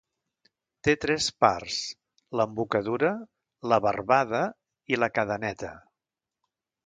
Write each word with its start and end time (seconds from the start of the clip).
Té 0.85 0.93
tres 1.01 1.25
parts: 1.43 1.75
l'embocadura, 2.39 3.11
la 3.73 3.79
barbada 3.87 4.41
i 4.95 4.99
la 5.03 5.11
cadeneta. 5.19 5.73